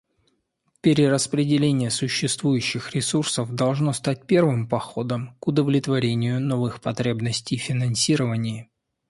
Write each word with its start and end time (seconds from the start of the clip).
Перераспределение 0.81 1.91
существующих 1.91 2.95
ресурсов 2.95 3.53
должно 3.53 3.93
стать 3.93 4.25
первым 4.25 4.67
походом 4.67 5.35
к 5.39 5.47
удовлетворению 5.47 6.41
новых 6.41 6.81
потребностей 6.81 7.59
в 7.59 7.61
финансировании. 7.61 8.67